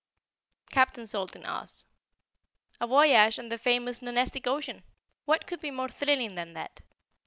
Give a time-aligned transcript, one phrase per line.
[0.71, 1.85] Captain Salt In Oz
[2.79, 4.81] A voyage on the famous Nonestic Ocean!
[5.25, 6.79] What could be more thrilling than that?